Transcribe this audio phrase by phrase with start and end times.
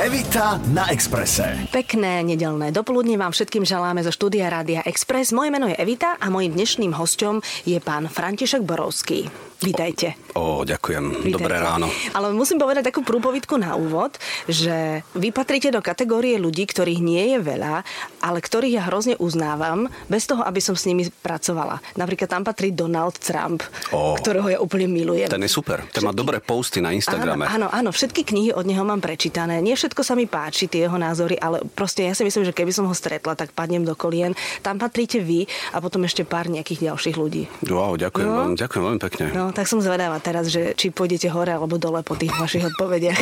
[0.00, 1.68] Evita na Exprese.
[1.68, 5.28] Pekné nedelné dopoludne vám všetkým želáme zo štúdia Rádia Express.
[5.28, 9.28] Moje meno je Evita a mojím dnešným hostom je pán František Borovský.
[9.60, 10.16] Vítajte.
[10.32, 11.20] O, ďakujem.
[11.20, 11.36] Vítajte.
[11.36, 11.92] Dobré ráno.
[12.16, 14.16] Ale musím povedať takú prúpovidku na úvod,
[14.48, 17.84] že vy patríte do kategórie ľudí, ktorých nie je veľa,
[18.24, 21.76] ale ktorých ja hrozne uznávam, bez toho, aby som s nimi pracovala.
[22.00, 23.60] Napríklad tam patrí Donald Trump,
[23.92, 25.28] o, ktorého ja úplne milujem.
[25.28, 25.84] Ten je super.
[25.92, 27.44] Ten má dobré posty na Instagrame.
[27.44, 29.60] Áno, áno, áno, všetky knihy od neho mám prečítané.
[29.60, 32.72] Nie všetko sa mi páči, tie jeho názory, ale proste ja si myslím, že keby
[32.72, 34.32] som ho stretla, tak padnem do kolien.
[34.64, 35.44] Tam patríte vy
[35.76, 37.44] a potom ešte pár nejakých ďalších ľudí.
[37.68, 38.36] Wow, ďakujem no.
[38.40, 39.24] vám, ďakujem veľmi pekne.
[39.36, 43.20] No, tak som zvedáva teraz, že či pôjdete hore alebo dole po tých vašich odpovediach.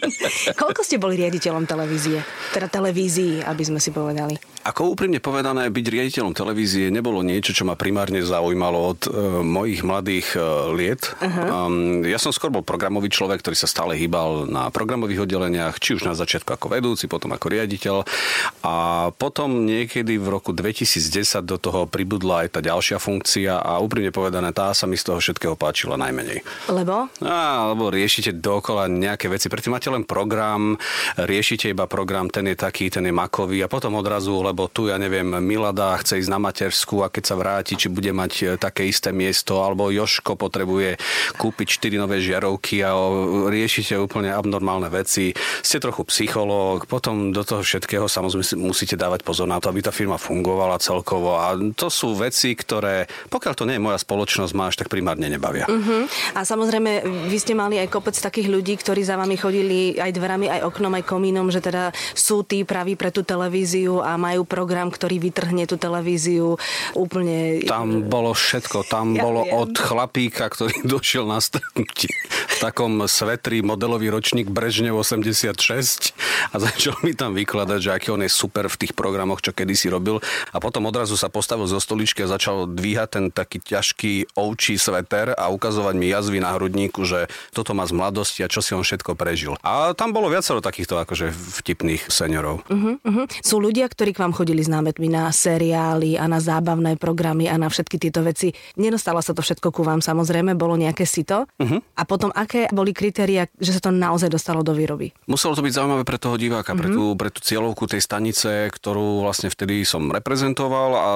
[0.60, 2.22] Koľko ste boli riaditeľom televízie?
[2.54, 4.38] Teda televízii, aby sme si povedali.
[4.60, 9.80] Ako úprimne povedané, byť riaditeľom televízie nebolo niečo, čo ma primárne zaujímalo od uh, mojich
[9.80, 11.16] mladých uh, liet.
[11.16, 11.64] Uh-huh.
[11.64, 15.96] Um, ja som skôr bol programový človek, ktorý sa stále hýbal na programových oddeleniach, či
[15.96, 18.04] už na začiatku ako vedúci, potom ako riaditeľ.
[18.60, 18.74] A
[19.16, 24.52] potom niekedy v roku 2010 do toho pribudla aj tá ďalšia funkcia a úprimne povedané,
[24.52, 26.40] tá sa mi z toho všetkého páčila najmenej.
[26.72, 27.12] Lebo?
[27.20, 29.52] Á, lebo riešite dokola nejaké veci.
[29.52, 30.80] Predtým máte len program,
[31.20, 34.96] riešite iba program, ten je taký, ten je makový a potom odrazu lebo tu, ja
[34.96, 38.88] neviem, Milada chce ísť na matersku a keď sa vráti, či bude mať e, také
[38.88, 40.96] isté miesto, alebo Joško potrebuje
[41.36, 42.96] kúpiť 4 nové žiarovky a
[43.52, 45.36] riešite úplne abnormálne veci.
[45.60, 49.92] Ste trochu psychológ, potom do toho všetkého samozrejme musíte dávať pozor na to, aby tá
[49.92, 54.74] firma fungovala celkovo a to sú veci, ktoré, pokiaľ to nie je moja spoločnosť, máš,
[54.80, 55.66] tak primárne nebavia.
[55.68, 56.10] Uh-huh.
[56.34, 60.46] A samozrejme, vy ste mali aj kopec takých ľudí, ktorí za vami chodili aj dverami,
[60.48, 64.48] aj oknom, aj komínom, že teda sú tí praví pre tú televíziu a majú majú
[64.48, 66.56] program, ktorý vytrhne tú televíziu
[66.96, 67.60] úplne...
[67.68, 68.88] Tam bolo všetko.
[68.88, 69.52] Tam ja bolo viem.
[69.52, 76.16] od chlapíka, ktorý došiel na stretnutie v takom svetri modelový ročník Brežnev 86
[76.50, 79.92] a začal mi tam vykladať, že aký on je super v tých programoch, čo kedysi
[79.92, 80.24] robil.
[80.54, 85.36] A potom odrazu sa postavil zo stoličky a začal dvíhať ten taký ťažký ovčí sveter
[85.40, 88.84] a ukazovať mi jazvy na hrudníku, že toto má z mladosti a čo si on
[88.84, 89.56] všetko prežil.
[89.64, 92.62] A tam bolo viacero takýchto akože vtipných seniorov.
[92.68, 93.24] Uh-huh, uh-huh.
[93.40, 97.56] Sú ľudia, ktorí k vám chodili s námetmi na seriály a na zábavné programy a
[97.56, 98.52] na všetky tieto veci.
[98.76, 101.48] Nedostalo sa to všetko ku vám, samozrejme, bolo nejaké sito.
[101.56, 101.80] Uh-huh.
[101.96, 105.14] A potom, aké boli kritéria, že sa to naozaj dostalo do výroby?
[105.24, 106.80] Muselo to byť zaujímavé pre toho diváka, uh-huh.
[106.80, 111.08] pre, tú, pre tú cieľovku tej stanice, ktorú vlastne vtedy som reprezentoval a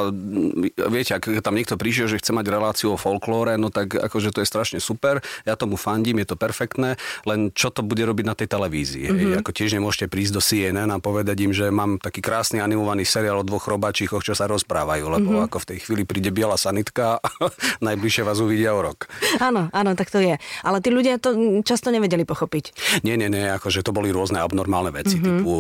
[0.88, 4.40] viete, ak tam niekto prišiel, že chce mať reláciu o folklóre, no tak akože to
[4.44, 8.36] je strašne super, ja tomu fandím, je to perfektné, len čo to bude robiť na
[8.36, 9.04] tej televízii.
[9.10, 9.40] Uh-huh.
[9.40, 13.08] Ako tiež nemôžete prísť do CNN a povedať im, že mám taký krásny animovaný animovaný
[13.08, 15.46] seriál o dvoch robačíkoch, čo sa rozprávajú, lebo mm-hmm.
[15.48, 17.28] ako v tej chvíli príde biela sanitka a
[17.88, 19.08] najbližšie vás uvidia o rok.
[19.40, 20.36] Áno, áno, tak to je.
[20.60, 22.74] Ale tí ľudia to často nevedeli pochopiť.
[23.02, 25.16] Nie, nie, nie, akože to boli rôzne abnormálne veci.
[25.16, 25.38] Mm-hmm.
[25.40, 25.52] Typu,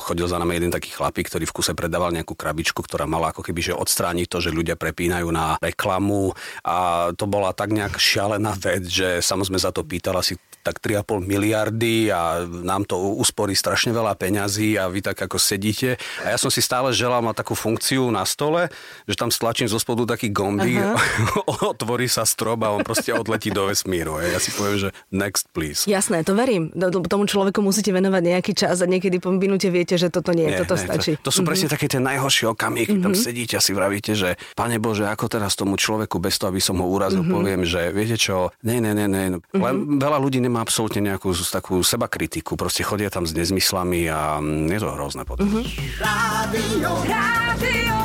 [0.00, 3.44] chodil za nami jeden taký chlapík, ktorý v kuse predával nejakú krabičku, ktorá mala ako
[3.46, 6.32] keby že odstrániť to, že ľudia prepínajú na reklamu
[6.64, 11.24] a to bola tak nejak šialená vec, že samozrejme za to pýtal asi tak 3,5
[11.24, 15.96] miliardy a nám to usporí strašne veľa peňazí a vy tak ako sedíte.
[16.24, 18.68] A ja som si stále želal mať takú funkciu na stole,
[19.08, 21.72] že tam stlačím zo spodu taký gombík, uh-huh.
[21.72, 24.20] otvorí sa strop a on proste odletí do vesmíru.
[24.20, 25.88] Ja si poviem, že next please.
[25.88, 26.68] Jasné, to verím.
[27.08, 30.60] Tomu človeku musíte venovať nejaký čas a niekedy po minúte viete, že toto nie, nie
[30.60, 31.12] toto nie, stačí.
[31.20, 31.56] To, to sú uh-huh.
[31.56, 33.06] presne také tie najhoršie okamihy, keď uh-huh.
[33.08, 36.60] tam sedíte a si vravíte, že pane Bože, ako teraz tomu človeku bez toho, aby
[36.60, 37.36] som ho urazil, uh-huh.
[37.40, 39.24] poviem, že viete čo, nie, nie, nie, nie.
[39.40, 39.56] Uh-huh.
[39.56, 42.58] Len veľa ľudí nemá absolútne nejakú takú seba kritiku.
[42.58, 45.46] Proste chodia tam s nezmyslami a mm, je to hrozné potom.
[45.46, 45.62] Uh-huh.
[46.02, 47.96] Rádio, Rádio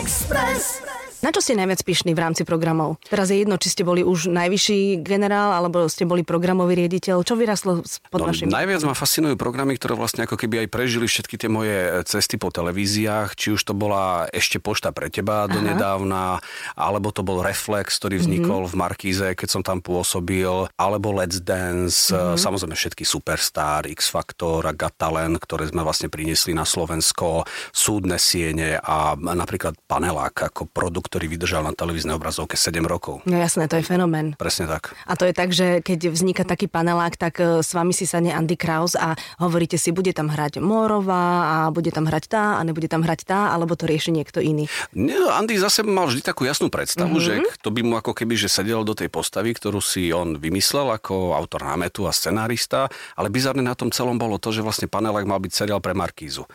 [0.00, 0.80] Express.
[1.22, 2.98] Na čo ste najviac pyšní v rámci programov?
[3.06, 7.22] Teraz je jedno, či ste boli už najvyšší generál, alebo ste boli programový riaditeľ.
[7.22, 8.50] Čo vyraslo pod no, vašim?
[8.50, 12.50] Najviac ma fascinujú programy, ktoré vlastne ako keby aj prežili všetky tie moje cesty po
[12.50, 13.38] televíziách.
[13.38, 16.42] Či už to bola ešte pošta pre teba do nedávna,
[16.74, 18.74] alebo to bol Reflex, ktorý vznikol mm-hmm.
[18.74, 22.34] v Markíze, keď som tam pôsobil, alebo Let's Dance, mm-hmm.
[22.34, 28.18] samozrejme všetky Superstar, X Factor a Got Talent, ktoré sme vlastne priniesli na Slovensko, súdne
[28.18, 33.20] siene a napríklad Panelák ako produkt ktorý vydržal na televíznej obrazovke 7 rokov.
[33.28, 34.32] No jasné, to je fenomén.
[34.40, 34.96] Presne tak.
[35.04, 38.32] A to je tak, že keď vzniká taký panelák, tak e, s vami si sadne
[38.32, 42.64] Andy Kraus a hovoríte si, bude tam hrať Mórová a bude tam hrať tá a
[42.64, 44.72] nebude tam hrať tá, alebo to rieši niekto iný.
[44.96, 47.44] Nie, Andy zase mal vždy takú jasnú predstavu, mm-hmm.
[47.44, 50.96] že to by mu ako keby že sedel do tej postavy, ktorú si on vymyslel
[50.96, 52.88] ako autor námetu a scenárista,
[53.20, 56.48] ale bizarne na tom celom bolo to, že vlastne panelák mal byť seriál pre Markízu.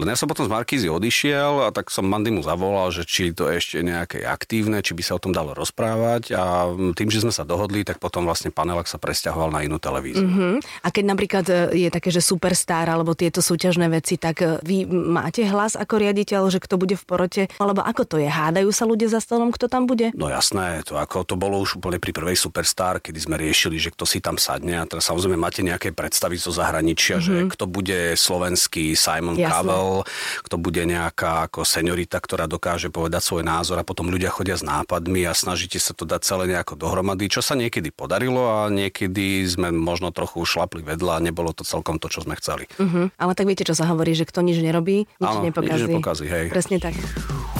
[0.00, 3.36] Len ja som potom z Markízy odišiel a tak som Mandy mu zavolal, že či
[3.36, 7.26] to ešte nejak nejaké aktívne, či by sa o tom dalo rozprávať a tým, že
[7.26, 10.24] sme sa dohodli, tak potom vlastne panelak sa presťahoval na inú televíziu.
[10.24, 10.62] Uh-huh.
[10.86, 14.86] A keď napríklad e, je také, že superstar alebo tieto súťažné veci, tak e, vy
[14.86, 18.30] máte hlas ako riaditeľ, že kto bude v porote, alebo ako to je?
[18.30, 20.14] Hádajú sa ľudia za stolom, kto tam bude?
[20.14, 23.90] No jasné, to ako to bolo už úplne pri prvej Superstar, kedy sme riešili, že
[23.90, 27.48] kto si tam sadne a teraz samozrejme máte nejaké predstavy zo zahraničia, mm-hmm.
[27.48, 29.50] že kto bude slovenský Simon jasné.
[29.50, 30.06] Cowell,
[30.44, 34.60] kto bude nejaká ako seniorita, ktorá dokáže povedať svoj názor a potom ľudia chodia s
[34.60, 39.48] nápadmi a snažíte sa to dať celé nejako dohromady, čo sa niekedy podarilo a niekedy
[39.48, 42.68] sme možno trochu šlapli vedľa a nebolo to celkom to, čo sme chceli.
[42.76, 43.08] Uh-huh.
[43.16, 45.88] Ale tak viete, čo sa hovorí, že kto nič nerobí, nič Áno, nepokazí.
[45.88, 46.46] Nič nepokazí hej.
[46.52, 46.92] Presne tak.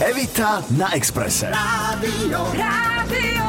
[0.04, 1.48] Evita na Exprese.
[1.48, 3.46] Rádio, Rádio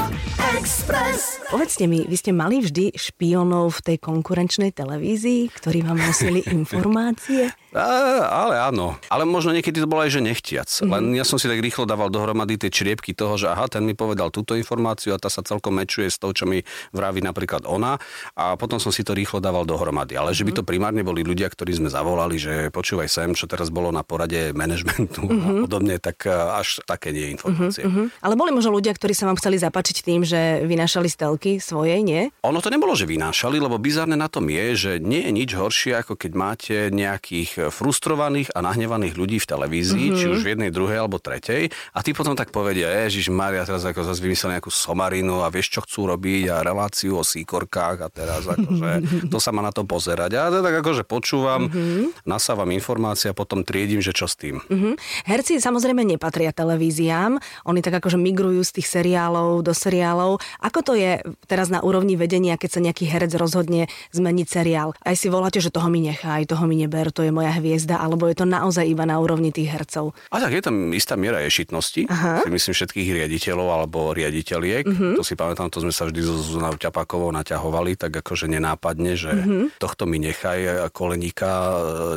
[0.56, 1.44] Express.
[1.52, 7.52] Povedzte mi, vy ste mali vždy špionov v tej konkurenčnej televízii, ktorí vám nosili informácie?
[7.70, 7.86] A,
[8.26, 8.98] ale áno.
[9.14, 10.66] Ale možno niekedy to bolo aj, že nechtiac.
[10.66, 10.90] Mm-hmm.
[10.90, 13.94] Len ja som si tak rýchlo dával dohromady tie čriepky toho, že aha, ten mi
[13.94, 18.02] povedal túto informáciu a tá sa celkom mečuje s tou, čo mi vraví napríklad ona.
[18.34, 20.18] A potom som si to rýchlo dával dohromady.
[20.18, 23.70] Ale že by to primárne boli ľudia, ktorí sme zavolali, že počúvaj sem, čo teraz
[23.70, 25.46] bolo na porade manažmentu mm-hmm.
[25.46, 25.62] a mhm.
[25.70, 27.86] podobne, tak e, až také nie informácie.
[27.86, 28.26] Mm-hmm.
[28.26, 32.34] Ale boli možno ľudia, ktorí sa vám chceli zapačiť tým, že vynášali stelky svojej, nie?
[32.42, 36.02] Ono to nebolo, že vynášali, lebo bizarné na tom je, že nie je nič horšie,
[36.02, 40.20] ako keď máte nejakých frustrovaných a nahnevaných ľudí v televízii, mm-hmm.
[40.24, 43.84] či už v jednej, druhej alebo tretej, a tí potom tak povedia, Ježiš Maria, teraz
[43.84, 48.08] ako zase vymyslel nejakú somarinu a vieš, čo chcú robiť a reláciu o síkorkách a
[48.08, 48.92] teraz akože
[49.34, 50.32] to sa má na to pozerať.
[50.40, 52.24] A ja tak akože počúvam, mm-hmm.
[52.24, 54.62] nasávam informácie a potom triedím, že čo s tým.
[54.62, 54.94] Mm-hmm.
[55.28, 60.40] Herci samozrejme nepatria televíziám, oni tak akože migrujú z tých seriálov do seriálov.
[60.62, 61.20] Ako to je
[61.50, 64.94] teraz na úrovni vedenia, keď sa nejaký herec rozhodne zmeniť seriál?
[65.02, 67.96] Aj si voláte, že toho mi nechaj, toho mi neber, to je moja hviezda hviezda,
[67.96, 70.12] alebo je to naozaj iba na úrovni tých hercov?
[70.30, 72.44] A tak je tam istá miera ješitnosti, Aha.
[72.44, 74.84] si myslím všetkých riaditeľov alebo riaditeľiek.
[74.84, 75.16] Uh-huh.
[75.16, 79.32] To si pamätám, to sme sa vždy so Zuzanou Ťapakovou naťahovali, tak akože nenápadne, že
[79.32, 79.64] uh-huh.
[79.80, 81.50] tohto mi nechaj, koleníka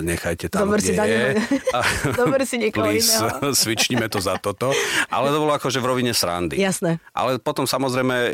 [0.02, 1.25] nechajte tam, Dobre kde si je.
[2.19, 3.26] Dobre si niekoho iného.
[3.62, 4.75] svičníme to za toto.
[5.08, 6.58] Ale to bolo akože v rovine srandy.
[6.58, 6.99] Jasné.
[7.14, 8.32] Ale potom samozrejme, e,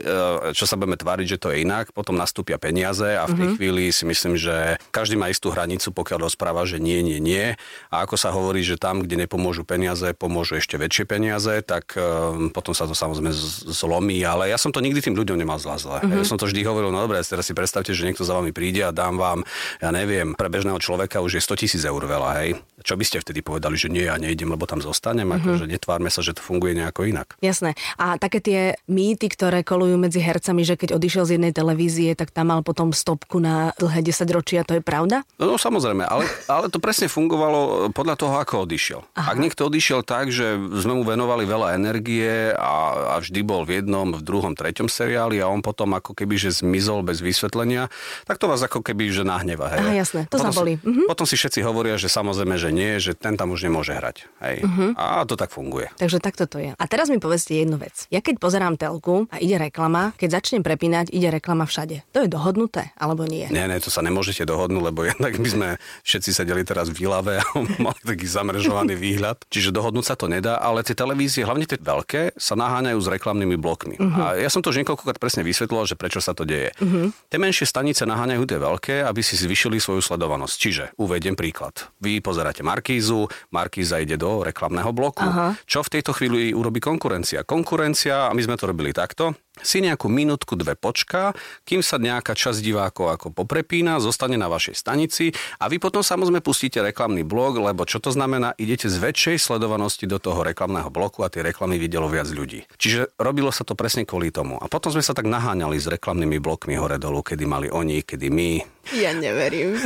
[0.56, 3.56] čo sa budeme tváriť, že to je inak, potom nastúpia peniaze a v tej uh-huh.
[3.58, 7.46] chvíli si myslím, že každý má istú hranicu, pokiaľ rozpráva, že nie, nie, nie.
[7.92, 12.48] A ako sa hovorí, že tam, kde nepomôžu peniaze, pomôžu ešte väčšie peniaze, tak um,
[12.48, 13.28] potom sa to samozrejme
[13.68, 14.24] zlomí.
[14.24, 15.76] Ale ja som to nikdy tým ľuďom nemal zle.
[15.76, 16.00] zle.
[16.00, 16.20] Uh-huh.
[16.20, 18.80] Ja som to vždy hovoril, no dobre, teraz si predstavte, že niekto za vami príde
[18.80, 19.44] a dám vám,
[19.84, 22.56] ja neviem, pre bežného človeka už je 100 tisíc eur veľa, hej.
[22.82, 25.42] Čo by ste vtedy povedali, že nie, ja nejdem, lebo tam zostanem, uh-huh.
[25.42, 27.34] akože netvárme sa, že to funguje nejako inak.
[27.42, 27.74] Jasné.
[27.98, 32.30] A také tie mýty, ktoré kolujú medzi hercami, že keď odišiel z jednej televízie, tak
[32.30, 35.26] tam mal potom stopku na dlhé 10 ročia, to je pravda?
[35.42, 39.00] No, no samozrejme, ale, ale to presne fungovalo podľa toho, ako odišiel.
[39.18, 39.34] Aha.
[39.34, 43.82] Ak niekto odišiel tak, že sme mu venovali veľa energie a, a vždy bol v
[43.82, 47.90] jednom, v druhom, treťom seriáli a on potom ako keby, že zmizol bez vysvetlenia,
[48.24, 49.68] tak to vás ako keby, že nahneva.
[49.74, 49.80] Hej.
[49.82, 51.06] Aha, jasné, to potom Si, uh-huh.
[51.06, 54.28] Potom si všetci hovoria, že samozrejme, že nie, že ten tam už nemôže hrať.
[54.42, 54.64] Hej.
[54.64, 54.90] Uh-huh.
[54.94, 55.90] A to tak funguje.
[55.98, 56.70] Takže takto to je.
[56.74, 58.06] A teraz mi povedzte jednu vec.
[58.08, 62.04] Ja keď pozerám telku a ide reklama, keď začnem prepínať, ide reklama všade.
[62.14, 63.50] To je dohodnuté, alebo nie?
[63.50, 65.68] Nie, nie, to sa nemôžete dohodnúť, lebo jednak by sme
[66.04, 67.46] všetci sedeli teraz v Ilave a
[67.84, 69.42] mali taký zamrežovaný výhľad.
[69.48, 73.56] Čiže dohodnúť sa to nedá, ale tie televízie, hlavne tie veľké, sa naháňajú s reklamnými
[73.56, 73.96] blokmi.
[73.98, 74.18] Uh-huh.
[74.18, 76.72] A ja som to už niekoľkokrát presne vysvetloval, že prečo sa to deje.
[76.78, 77.10] Uh-huh.
[77.30, 80.54] Tie menšie stanice naháňajú tie veľké, aby si zvyšili svoju sledovanosť.
[80.58, 81.90] Čiže uvediem príklad.
[82.02, 85.24] Vy pozeráte Markízu, Markíza ide do reklamného bloku.
[85.24, 85.56] Uh-huh.
[85.64, 87.42] Čo v tejto chvíli urobí konkurencia?
[87.42, 91.34] Konkurencia, a my sme to robili takto, si nejakú minútku, dve počká,
[91.68, 96.42] kým sa nejaká časť divákov ako poprepína, zostane na vašej stanici a vy potom samozrejme
[96.42, 98.54] pustíte reklamný blok, lebo čo to znamená?
[98.58, 102.64] Idete z väčšej sledovanosti do toho reklamného bloku a tie reklamy videlo viac ľudí.
[102.78, 104.58] Čiže robilo sa to presne kvôli tomu.
[104.58, 108.28] A potom sme sa tak naháňali s reklamnými blokmi hore dolu, kedy mali oni, kedy
[108.32, 108.50] my.
[108.96, 109.76] Ja neverím.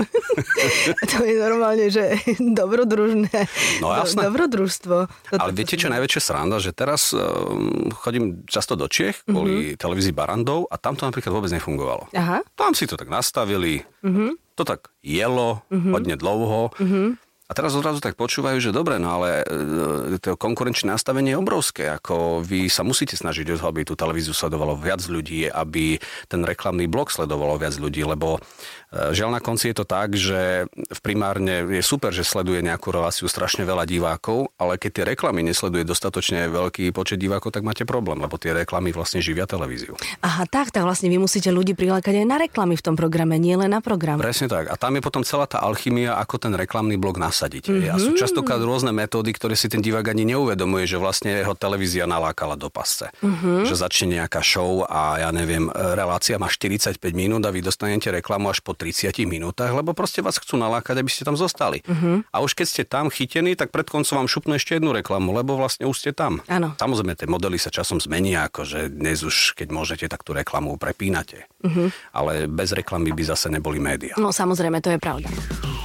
[1.10, 2.14] to je normálne, že
[2.58, 3.34] dobrodružné.
[3.82, 4.30] No jasné.
[4.30, 4.96] Dobrodružstvo.
[5.10, 6.62] Toto Ale viete, čo je najväčšia sranda?
[6.62, 9.61] Že teraz um, chodím často do Čiech kvôli mm-hmm.
[9.78, 12.10] Televízii Barandov a tam to napríklad vôbec nefungovalo.
[12.14, 12.42] Aha.
[12.58, 14.58] Tam si to tak nastavili, mm-hmm.
[14.58, 15.92] to tak jelo mm-hmm.
[15.92, 16.70] hodne dlouho.
[16.78, 17.08] Mm-hmm.
[17.52, 21.84] A teraz odrazu tak počúvajú, že dobre, no ale e, to konkurenčné nastavenie je obrovské.
[22.00, 26.00] Ako vy sa musíte snažiť o to, aby tú televíziu sledovalo viac ľudí, aby
[26.32, 28.40] ten reklamný blok sledovalo viac ľudí, lebo
[28.88, 32.88] e, žiaľ na konci je to tak, že v primárne je super, že sleduje nejakú
[32.88, 37.84] reláciu strašne veľa divákov, ale keď tie reklamy nesleduje dostatočne veľký počet divákov, tak máte
[37.84, 39.92] problém, lebo tie reklamy vlastne živia televíziu.
[40.24, 43.60] Aha, tak, tak vlastne vy musíte ľudí prilákať aj na reklamy v tom programe, nie
[43.60, 44.16] len na program.
[44.16, 44.72] Presne tak.
[44.72, 47.64] A tam je potom celá tá alchymia, ako ten reklamný blok nas obsadiť.
[47.66, 47.90] Mm-hmm.
[47.90, 52.06] A sú častokrát rôzne metódy, ktoré si ten divák ani neuvedomuje, že vlastne jeho televízia
[52.06, 53.10] nalákala do pasce.
[53.18, 53.66] Mm-hmm.
[53.66, 58.54] Že začne nejaká show a ja neviem, relácia má 45 minút a vy dostanete reklamu
[58.54, 61.82] až po 30 minútach, lebo proste vás chcú nalákať, aby ste tam zostali.
[61.82, 62.30] Mm-hmm.
[62.30, 65.58] A už keď ste tam chytení, tak pred koncom vám šupnú ešte jednu reklamu, lebo
[65.58, 66.38] vlastne už ste tam.
[66.46, 66.78] Áno.
[66.78, 71.50] Samozrejme, tie modely sa časom zmenia, akože dnes už, keď môžete, tak tú reklamu prepínate.
[71.62, 71.88] Mm-hmm.
[72.12, 74.18] Ale bez reklamy by zase neboli médiá.
[74.18, 75.30] No samozrejme, to je pravda.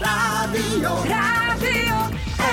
[0.02, 1.98] Rádio, Rádio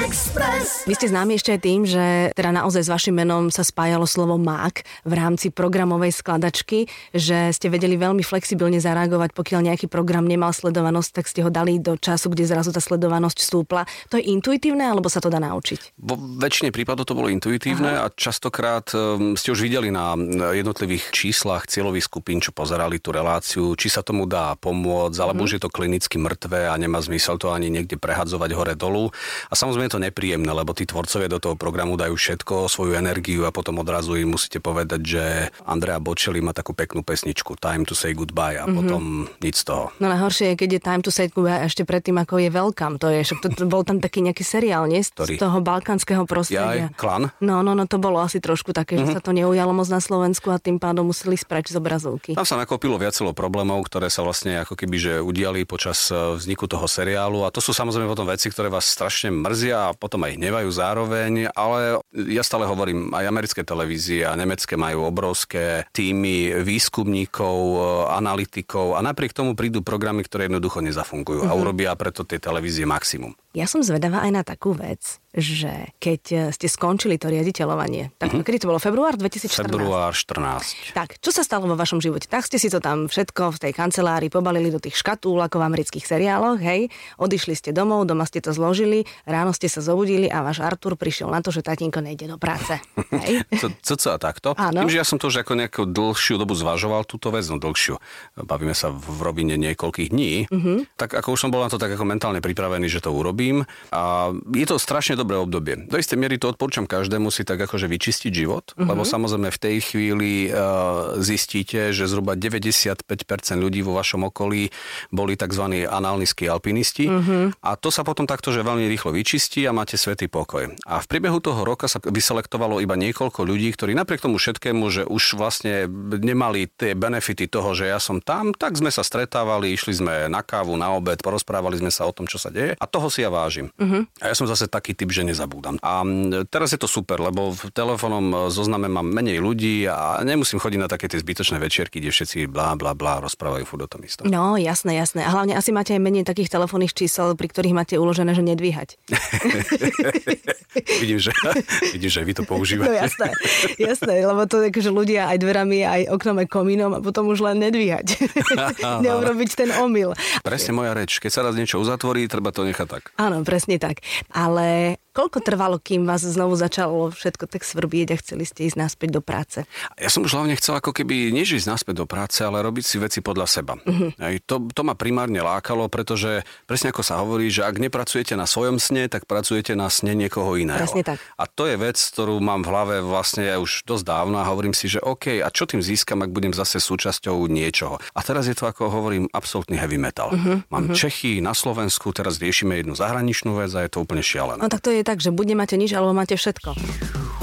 [0.05, 0.85] Express.
[0.91, 4.35] Vy ste známi ešte aj tým, že teda naozaj s vašim menom sa spájalo slovo
[4.37, 10.51] mák v rámci programovej skladačky, že ste vedeli veľmi flexibilne zareagovať, pokiaľ nejaký program nemal
[10.51, 13.87] sledovanosť, tak ste ho dali do času, kde zrazu tá sledovanosť stúpla.
[14.11, 15.95] To je intuitívne, alebo sa to dá naučiť?
[16.03, 18.11] Vo väčšine prípadov to bolo intuitívne Aha.
[18.11, 20.19] a častokrát um, ste už videli na
[20.51, 25.47] jednotlivých číslach cieľových skupín, čo pozerali tú reláciu, či sa tomu dá pomôcť, alebo mm.
[25.47, 29.15] už je to klinicky mŕtve a nemá zmysel to ani niekde prehadzovať hore-dolu.
[29.49, 33.47] A samozrejme je to nepríjemné, lebo tí tvorcovia do toho programu dajú všetko, svoju energiu
[33.47, 35.25] a potom odrazu im musíte povedať, že
[35.63, 38.77] Andrea Bočeli má takú peknú pesničku Time to say goodbye a mm-hmm.
[38.77, 39.03] potom
[39.39, 39.95] nič z toho.
[40.03, 42.97] No najhoršie je, keď je Time to say goodbye ešte predtým, ako je Welcome.
[42.99, 45.05] To je, však to, to bol tam taký nejaký seriál, nie?
[45.05, 45.35] Z Ktorý?
[45.39, 46.89] toho balkánskeho prostredia.
[46.89, 47.31] Ja, klan?
[47.39, 49.07] No, no, no, to bolo asi trošku také, mm-hmm.
[49.07, 49.17] že mhm.
[49.19, 52.33] sa to neujalo moc na Slovensku a tým pádom museli sprať z obrazovky.
[52.33, 56.65] Tam sa nakopilo viacelo problémov, ktoré sa vlastne ako keby že udiali počas e, vzniku
[56.65, 60.41] toho seriálu a to sú samozrejme potom veci, ktoré vás strašne mrzia a potom aj
[60.41, 67.57] hnevajú zároveň, ale ja stále hovorím, aj americké televízie a nemecké majú obrovské týmy výskumníkov,
[67.77, 67.79] e,
[68.17, 71.53] analytikov a napriek tomu prídu programy, ktoré jednoducho nezafungujú mm-hmm.
[71.53, 71.61] a mhm.
[71.61, 73.37] urobia preto tie televízie maximum.
[73.55, 78.31] Ja som zvedavá aj na takú vec, že keď e, ste skončili to riaditeľovanie, tak
[78.31, 78.47] mm-hmm.
[78.47, 78.79] kedy to bolo?
[78.79, 79.67] Február 2014?
[79.67, 80.95] Február 14.
[80.95, 82.31] Tak, čo sa stalo vo vašom živote?
[82.31, 85.65] Tak ste si to tam všetko v tej kancelárii pobalili do tých škatúl ako v
[85.71, 86.91] amerických seriáloch, hej?
[87.21, 91.31] Odišli ste domov, doma ste to zložili, ráno ste sa zobudili a váš Artur prišiel
[91.31, 92.81] na to, že tatínko nejde do práce.
[93.15, 93.47] Hej?
[93.87, 94.59] co, co, takto?
[94.59, 94.83] Áno.
[94.83, 98.01] Tým, že ja som to už ako nejakú dlhšiu dobu zvažoval túto vec, no dlhšiu,
[98.41, 100.99] bavíme sa v rovine niekoľkých dní, mm-hmm.
[100.99, 103.67] tak ako už som bol na to tak ako mentálne pripravený, že to urobím, robím
[103.93, 105.91] a je to strašne dobré obdobie.
[105.91, 108.89] Do istej miery to odporúčam každému si tak akože vyčistiť život, uh-huh.
[108.89, 112.39] lebo samozrejme v tej chvíli uh, zistíte, že zhruba
[112.85, 114.69] 95% ľudí vo vašom okolí
[115.09, 115.89] boli tzv.
[115.89, 117.57] análnickí alpinisti uh-huh.
[117.65, 120.75] a to sa potom takto, že veľmi rýchlo vyčistí a máte svetý pokoj.
[120.85, 125.03] A v priebehu toho roka sa vyselektovalo iba niekoľko ľudí, ktorí napriek tomu všetkému, že
[125.09, 125.89] už vlastne
[126.21, 130.45] nemali tie benefity toho, že ja som tam, tak sme sa stretávali, išli sme na
[130.45, 133.31] kávu, na obed, porozprávali sme sa o tom, čo sa deje a toho si ja
[133.33, 133.73] vážim.
[133.81, 134.05] Uh-huh.
[134.21, 135.81] A ja som zase taký typ, že nezabúdam.
[135.81, 136.05] A
[136.51, 140.91] teraz je to super, lebo v telefónom zozname mám menej ľudí a nemusím chodiť na
[140.91, 144.25] také tie zbytočné večierky, kde všetci blá, blá, blá rozprávajú furt o tom istom.
[144.25, 145.21] No, jasné, jasné.
[145.21, 148.97] A hlavne asi máte aj menej takých telefónnych čísel, pri ktorých máte uložené, že nedvíhať.
[151.05, 151.31] vidím, že,
[151.95, 152.89] vidím, že vy to používate.
[152.89, 153.29] No jasné,
[153.77, 157.45] jasné, lebo to je, že ľudia aj dverami, aj oknom, aj komínom a potom už
[157.45, 158.17] len nedvíhať.
[159.05, 160.17] Neurobiť ten omyl.
[160.41, 161.21] Presne moja reč.
[161.21, 163.03] Keď sa raz niečo uzatvorí, treba to nechať tak.
[163.21, 164.01] Áno, presne tak.
[164.33, 169.15] Ale Koľko trvalo, kým vás znovu začalo všetko tak svrbieť a chceli ste ísť naspäť
[169.15, 169.63] do práce?
[169.95, 172.99] Ja som už hlavne chcel ako keby nie ísť naspäť do práce, ale robiť si
[172.99, 173.79] veci podľa seba.
[173.79, 174.11] Uh-huh.
[174.19, 178.43] Aj to, to ma primárne lákalo, pretože presne ako sa hovorí, že ak nepracujete na
[178.43, 180.83] svojom sne, tak pracujete na sne niekoho iného.
[180.83, 181.23] Presne tak.
[181.39, 184.91] A to je vec, ktorú mám v hlave vlastne už dosť dávno a hovorím si,
[184.91, 188.03] že OK, a čo tým získam, ak budem zase súčasťou niečoho.
[188.19, 190.35] A teraz je to, ako hovorím, absolútny heavy metal.
[190.35, 190.59] Uh-huh.
[190.75, 190.99] Mám uh-huh.
[190.99, 194.59] Čechy na Slovensku, teraz riešime jednu zahraničnú vec a je to úplne šialené.
[194.59, 196.75] No tak to je tak, že buď nemáte nič, alebo máte všetko.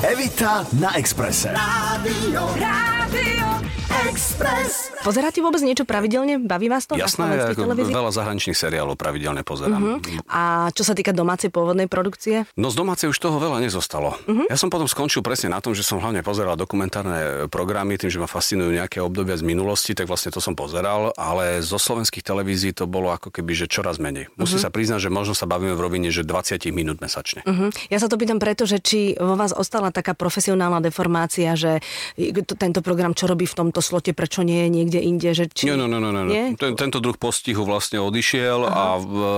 [0.02, 1.54] Evita na Exprese.
[1.54, 3.42] Rádio, Rádio
[4.10, 4.90] Express.
[5.06, 6.42] Pozeráte vôbec niečo pravidelne?
[6.42, 6.98] Baví vás to?
[6.98, 9.82] Jasné, ako veľa zahraničných seriálov pravidelne pozerám.
[9.82, 9.98] Uh-huh.
[10.30, 12.50] A čo sa týka domácej pôvodnej produkcie?
[12.58, 14.18] No z domácej už toho veľa nezostalo.
[14.26, 14.46] Uh-huh.
[14.50, 18.22] Ja som potom skončil presne na tom, že som hlavne pozeral dokumentárne programy, tým, že
[18.22, 22.72] ma fascinujú nejaké obdobia z minulosti, tak vlastne to som pozeral, ale zo slovenských televízií
[22.74, 24.30] to bolo ako keby, že čoraz menej.
[24.38, 24.70] Musím uh-huh.
[24.70, 27.44] sa priznať, že možno sa bavíme v rovine, že 20 minút mesačne.
[27.52, 27.70] Uh-huh.
[27.92, 31.84] Ja sa to pýtam preto, že či vo vás ostala taká profesionálna deformácia, že
[32.56, 35.30] tento program, čo robí v tomto slote, prečo nie je niekde inde?
[35.36, 35.64] Že či...
[35.68, 36.32] Nie, no, no, no, no.
[36.32, 36.56] Nie?
[36.56, 38.72] Ten, tento druh postihu vlastne odišiel Aha.
[38.72, 38.84] a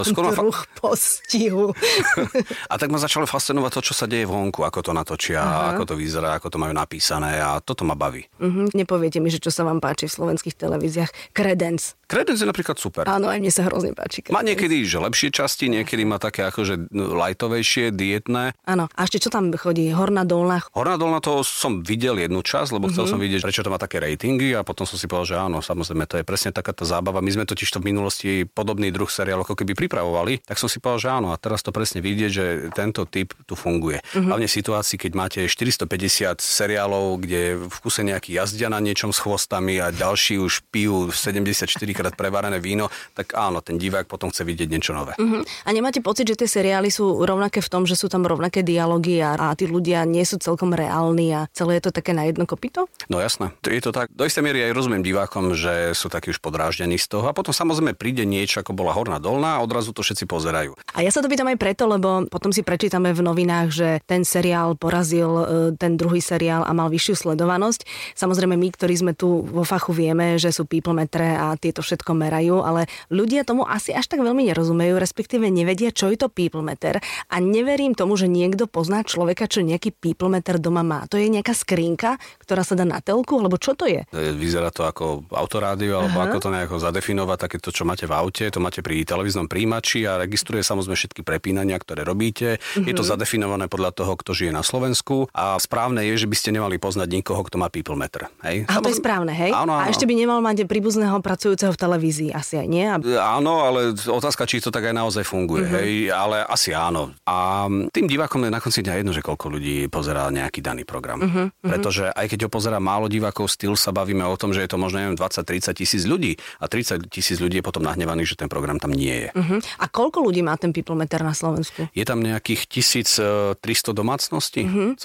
[0.06, 0.30] skoro...
[0.30, 0.70] Druh fa...
[0.78, 1.74] postihu.
[2.72, 5.74] a tak ma začalo fascinovať to, čo sa deje vonku, ako to natočia, Aha.
[5.74, 8.30] ako to vyzerá, ako to majú napísané a toto ma baví.
[8.38, 8.70] Uh-huh.
[8.78, 11.34] Nepoviete mi, že čo sa vám páči v slovenských televíziách?
[11.34, 11.98] Credence.
[12.06, 13.10] Credence je napríklad super.
[13.10, 14.22] Áno, aj mne sa hrozne páči.
[14.22, 14.36] Credence.
[14.36, 18.52] Má niekedy, že lepšie časti, niekedy má také akože lightovejšie, dietné.
[18.68, 18.92] Áno.
[18.92, 19.88] A ešte čo tam chodí?
[19.96, 20.60] Horná dolná?
[20.76, 23.14] Horná dolná to som videl jednu časť, lebo chcel mm-hmm.
[23.16, 26.04] som vidieť, prečo to má také ratingy a potom som si povedal, že áno, samozrejme,
[26.04, 27.24] to je presne taká tá zábava.
[27.24, 30.84] My sme totiž to v minulosti podobný druh seriál ako keby pripravovali, tak som si
[30.84, 32.46] povedal, že áno, a teraz to presne vidieť, že
[32.76, 34.04] tento typ tu funguje.
[34.04, 34.28] Mm-hmm.
[34.28, 39.24] Hlavne v situácii, keď máte 450 seriálov, kde v kuse nejaký jazdia na niečom s
[39.24, 44.44] chvostami a ďalší už pijú 74 krát prevarené víno, tak áno, ten divák potom chce
[44.44, 45.14] vidieť niečo nové.
[45.16, 45.46] Uh-huh.
[45.64, 49.22] A nemáte pocit, že tie seriály sú rovnaké v tom, že sú tam rovnaké dialógy
[49.24, 52.46] a, a tí ľudia nie sú celkom reálni a celé je to také na jedno
[52.46, 52.90] kopito?
[53.08, 53.54] No jasné.
[53.66, 54.12] Je to tak.
[54.14, 57.54] Do istej miery aj rozumiem divákom, že sú takí už podráždení z toho a potom
[57.54, 60.78] samozrejme príde niečo, ako bola Horná dolná a odrazu to všetci pozerajú.
[60.94, 64.22] A ja sa to pýtam aj preto, lebo potom si prečítame v novinách, že ten
[64.22, 65.46] seriál porazil e,
[65.78, 67.86] ten druhý seriál a mal vyššiu sledovanosť.
[68.18, 72.12] Samozrejme my, ktorí sme tu vo fachu, vieme, že sú people metre a tieto všetko
[72.14, 76.62] merajú, ale ľudia tomu asi až tak veľmi nerozumejú, respektíve nevedia, čo je to people
[76.62, 76.98] meter
[77.30, 77.36] a
[77.74, 81.10] neverím tomu, že niekto pozná človeka, čo nejaký people meter doma má.
[81.10, 84.06] To je nejaká skrinka, ktorá sa dá na telku, alebo čo to je?
[84.14, 86.30] Vyzerá to ako autorádio, alebo Aha.
[86.30, 90.06] ako to nejako zadefinovať, také to, čo máte v aute, to máte pri televíznom príjimači
[90.06, 92.62] a registruje samozrejme všetky prepínania, ktoré robíte.
[92.62, 92.86] Mm-hmm.
[92.86, 93.10] Je to mhm.
[93.10, 97.10] zadefinované podľa toho, kto žije na Slovensku a správne je, že by ste nemali poznať
[97.10, 98.30] nikoho, kto má people meter.
[98.46, 98.70] Hej?
[98.70, 99.50] A to je správne, hej?
[99.50, 99.90] Áno, áno.
[99.90, 102.86] A ešte by nemal mať príbuzného pracujúceho v televízii, asi aj nie?
[103.18, 105.80] Áno, ale otázka, či to tak aj naozaj funguje, mm-hmm.
[105.82, 105.90] hej?
[106.14, 107.16] Ale asi áno.
[107.24, 111.20] A tým divákom je na konci dňa jedno, že koľko ľudí pozerá nejaký daný program.
[111.22, 111.46] Mm-hmm.
[111.64, 114.78] Pretože aj keď ho pozerá málo divákov, styl sa bavíme o tom, že je to
[114.80, 118.80] možno neviem, 20-30 tisíc ľudí a 30 tisíc ľudí je potom nahnevaných, že ten program
[118.80, 119.30] tam nie je.
[119.34, 119.60] Uh-huh.
[119.80, 121.90] A koľko ľudí má ten people meter na Slovensku?
[121.92, 123.60] Je tam nejakých 1300
[123.92, 124.64] domácností.
[124.66, 124.96] Uh-huh.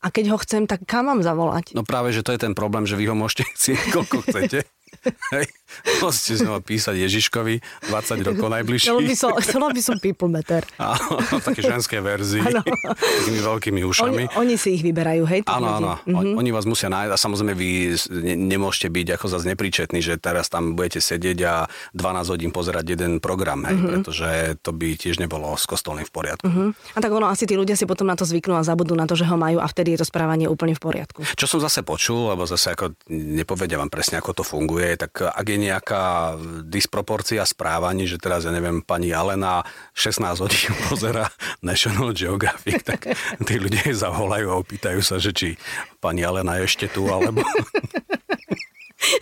[0.00, 1.76] A keď ho chcem, tak kam mám zavolať?
[1.76, 4.66] No práve, že to je ten problém, že vy ho môžete chcieť, koľko chcete.
[5.34, 5.46] Hej.
[5.98, 7.58] Môžete znova písať Ježiškovi
[7.90, 8.90] 20 rokov najbližších.
[8.92, 10.62] Chcela by som, chcela by som people meter.
[10.78, 12.44] Áno, také ženské verzii.
[12.44, 12.62] Áno.
[12.94, 14.14] Takými veľkými ušami.
[14.14, 15.40] Oni, oni si ich vyberajú, hej?
[15.50, 15.92] Áno, áno.
[16.06, 16.38] Mm-hmm.
[16.38, 20.46] Oni vás musia nájsť a samozrejme vy ne, nemôžete byť ako zase nepríčetní, že teraz
[20.46, 21.54] tam budete sedieť a
[21.96, 23.90] 12 hodín pozerať jeden program, hej, mm-hmm.
[23.90, 24.30] pretože
[24.62, 26.46] to by tiež nebolo s kostolným v poriadku.
[26.46, 26.68] Mm-hmm.
[26.94, 29.18] A tak ono, asi tí ľudia si potom na to zvyknú a zabudú na to,
[29.18, 31.26] že ho majú a vtedy je to správanie úplne v poriadku.
[31.34, 35.46] Čo som zase počul, lebo zase ako nepovedia vám presne, ako to funguje, tak ak
[35.48, 36.36] je nejaká
[36.68, 39.64] disproporcia správaní, že teraz, ja neviem, pani Alena
[39.96, 41.32] 16 hodín pozera
[41.64, 43.16] National Geographic, tak
[43.48, 45.48] tí ľudia zavolajú a opýtajú sa, že či
[45.98, 47.40] pani Alena je ešte tu, alebo...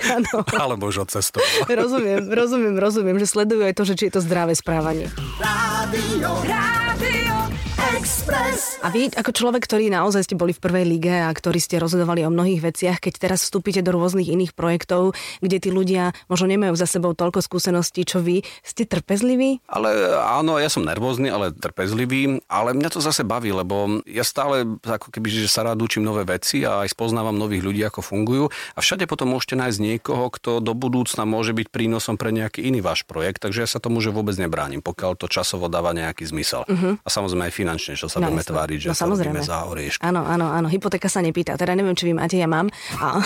[0.07, 0.47] Ano.
[0.63, 1.67] Alebo už odcestovala.
[1.67, 5.11] Rozumiem, rozumiem, rozumiem, že sledujú aj to, že či je to zdravé správanie.
[5.43, 6.72] Rádio, rádio.
[8.03, 8.83] Express.
[8.83, 12.27] A vy, ako človek, ktorý naozaj ste boli v prvej lige a ktorí ste rozhodovali
[12.27, 16.75] o mnohých veciach, keď teraz vstúpite do rôznych iných projektov, kde tí ľudia možno nemajú
[16.75, 19.63] za sebou toľko skúseností, čo vy, ste trpezliví?
[19.71, 24.67] Ale áno, ja som nervózny, ale trpezlivý, ale mňa to zase baví, lebo ja stále
[24.83, 28.51] ako keby, že sa rád učím nové veci a aj spoznávam nových ľudí, ako fungujú
[28.75, 32.83] a všade potom môžete nájsť niekoho, kto do budúcna môže byť prínosom pre nejaký iný
[32.83, 36.67] váš projekt, takže ja sa tomu že vôbec nebránim, pokiaľ to časovo dáva nejaký zmysel.
[36.67, 36.99] Uh-huh.
[36.99, 39.41] A samozrejme aj finančne finančne, čo sa no, budeme tváriť, že no, samozrejme.
[39.45, 40.01] za oriešky.
[40.03, 41.55] Áno, áno, áno, hypotéka sa nepýta.
[41.61, 42.73] Teda neviem, či vy máte, ja mám.
[42.99, 43.21] A,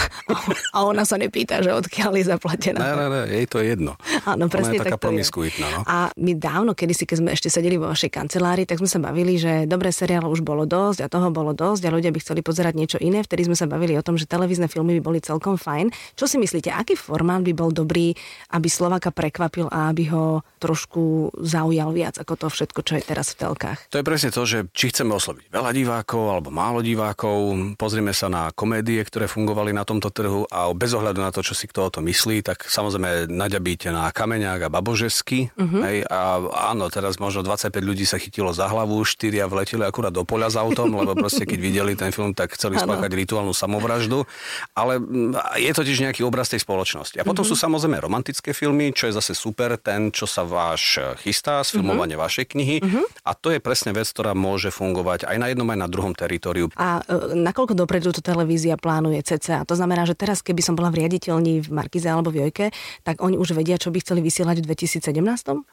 [0.74, 2.78] a ona sa nepýta, že odkiaľ je zaplatená.
[2.82, 3.92] Ne, ne, ne, jej to je jedno.
[4.26, 5.66] Áno, presne ona je taká promiskuitná.
[5.70, 5.80] No?
[5.86, 9.38] A my dávno, kedysi, keď sme ešte sedeli vo vašej kancelárii, tak sme sa bavili,
[9.38, 12.74] že dobré seriál už bolo dosť a toho bolo dosť a ľudia by chceli pozerať
[12.74, 13.22] niečo iné.
[13.22, 15.92] Vtedy sme sa bavili o tom, že televízne filmy by boli celkom fajn.
[16.18, 18.16] Čo si myslíte, aký formát by bol dobrý,
[18.52, 23.36] aby Slovaka prekvapil a aby ho trošku zaujal viac ako to všetko, čo je teraz
[23.36, 23.78] v telkách?
[23.92, 27.76] To je presne to, že či chceme osloviť veľa divákov alebo málo divákov.
[27.76, 31.52] Pozrieme sa na komédie, ktoré fungovali na tomto trhu a bez ohľadu na to, čo
[31.52, 35.50] si kto o to myslí, tak samozrejme naďabíte na Kameňák a Babožesky.
[35.52, 35.82] Uh-huh.
[35.84, 36.40] Hej, a
[36.72, 40.56] áno, teraz možno 25 ľudí sa chytilo za hlavu, štyria vleteli akurát do poľa s
[40.56, 44.24] autom, lebo proste keď videli ten film, tak chceli spáchať rituálnu samovraždu.
[44.72, 47.18] Ale mm, je totiž nejaký obraz tej spoločnosti.
[47.20, 47.56] A potom uh-huh.
[47.56, 52.28] sú samozrejme romantické filmy, čo je zase super, ten, čo sa váš chystá, sfilmovanie uh-huh.
[52.28, 52.76] vašej knihy.
[52.80, 53.04] Uh-huh.
[53.26, 56.70] A to je presne vec, ktorá môže fungovať aj na jednom, aj na druhom teritoriu.
[56.78, 59.66] A e, nakoľko dopredu to televízia plánuje CCA?
[59.66, 62.70] To znamená, že teraz, keby som bola v riaditeľni v Markize alebo v Jojke,
[63.02, 65.10] tak oni už vedia, čo by chceli vysielať v 2017?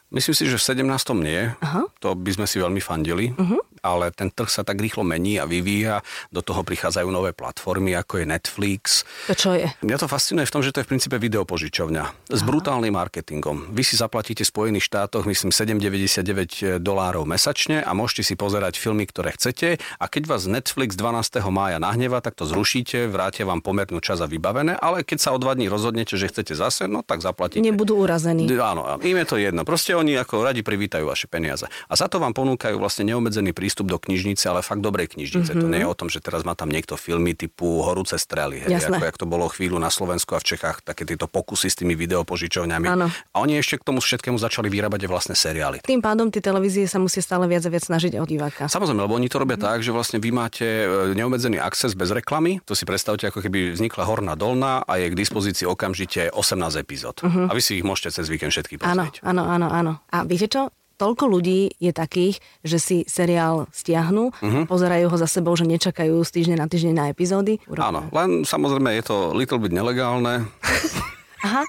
[0.10, 0.90] Myslím si, že v 17.
[1.22, 1.54] nie.
[1.62, 1.86] Aha.
[2.02, 3.38] To by sme si veľmi fandili.
[3.38, 6.00] Uh-huh ale ten trh sa tak rýchlo mení a vyvíja.
[6.32, 9.04] Do toho prichádzajú nové platformy, ako je Netflix.
[9.28, 9.68] To čo je?
[9.84, 12.48] Mňa to fascinuje v tom, že to je v princípe videopožičovňa s Aha.
[12.48, 13.76] brutálnym marketingom.
[13.76, 19.04] Vy si zaplatíte v Spojených štátoch, myslím, 7,99 dolárov mesačne a môžete si pozerať filmy,
[19.04, 21.44] ktoré chcete a keď vás Netflix 12.
[21.52, 25.38] mája nahneva, tak to zrušíte, vrátia vám pomernú čas a vybavené, ale keď sa o
[25.42, 27.60] dva dní rozhodnete, že chcete zase, no tak zaplatíte.
[27.60, 28.48] Nebudú urazení.
[28.64, 29.68] Áno, im je to jedno.
[29.68, 31.68] Proste oni ako radi privítajú vaše peniaze.
[31.90, 35.50] A za to vám ponúkajú vlastne neobmedzený prístup prístup do knižnice, ale fakt dobrej knižnice.
[35.50, 35.66] Mm-hmm.
[35.66, 38.86] To nie je o tom, že teraz má tam niekto filmy typu Horúce strely, hej,
[38.86, 41.98] ako jak to bolo chvíľu na Slovensku a v Čechách, také tieto pokusy s tými
[41.98, 42.86] videopožičovňami.
[42.86, 43.10] Áno.
[43.10, 45.82] A oni ešte k tomu všetkému začali vyrábať aj vlastné seriály.
[45.82, 48.70] Tým pádom tie televízie sa musia stále viac a viac snažiť o diváka.
[48.70, 49.66] Samozrejme, lebo oni to robia mm.
[49.66, 52.62] tak, že vlastne vy máte e, neobmedzený akces bez reklamy.
[52.70, 57.26] To si predstavte, ako keby vznikla horná dolná a je k dispozícii okamžite 18 epizód.
[57.26, 57.50] Uh-huh.
[57.50, 59.26] A vy si ich môžete cez víkend všetky pozrieť.
[59.26, 59.92] Áno, áno, áno, áno.
[60.14, 60.70] A viete čo?
[60.98, 64.64] Toľko ľudí je takých, že si seriál stiahnu, uh-huh.
[64.68, 67.60] pozerajú ho za sebou, že nečakajú z týždňa na týždeň na epizódy.
[67.78, 70.46] Áno, len samozrejme je to little bit nelegálne.
[71.44, 71.68] Aha,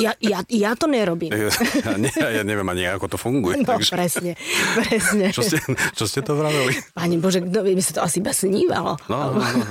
[0.00, 1.28] ja, ja, ja to nerobím.
[1.28, 3.60] Ja, nie, ja neviem ani, ako to funguje.
[3.60, 3.92] No, takže...
[3.92, 4.32] presne,
[4.72, 5.36] presne.
[5.36, 5.60] Čo ste,
[5.92, 6.72] čo ste to vraveli?
[6.96, 8.96] Pani Bože, kto by sa to asi iba snívalo.
[9.12, 9.64] No, no, no.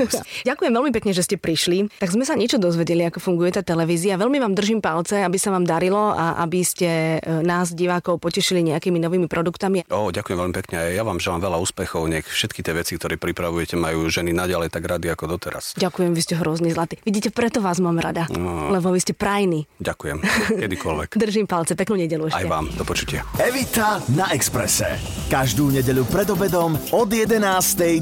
[0.45, 1.89] Ďakujem veľmi pekne, že ste prišli.
[1.97, 4.13] Tak sme sa niečo dozvedeli, ako funguje tá televízia.
[4.21, 8.61] Veľmi vám držím palce, aby sa vám darilo a aby ste e, nás, divákov, potešili
[8.61, 9.89] nejakými novými produktami.
[9.89, 10.93] O, ďakujem veľmi pekne.
[10.93, 12.05] Ja vám želám veľa úspechov.
[12.13, 15.73] Nech všetky tie veci, ktoré pripravujete, majú ženy naďalej tak rady ako doteraz.
[15.81, 17.01] Ďakujem, vy ste hrozný zlatý.
[17.01, 18.29] Vidíte, preto vás mám rada.
[18.29, 18.69] No.
[18.69, 19.65] Lebo vy ste prajný.
[19.79, 20.17] Ďakujem.
[20.61, 21.09] Kedykoľvek.
[21.23, 22.43] Držím palce, peknú nedelu ešte.
[22.43, 23.23] Aj vám, do počutia.
[23.39, 24.99] Evita na Exprese.
[25.31, 27.39] Každú nedelu pred obedom od 11.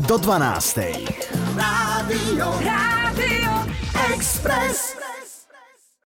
[0.02, 1.56] do 12.
[1.56, 3.54] Rádio, Rádio
[4.12, 5.13] Express.